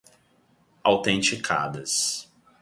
autenticadas 0.83 2.25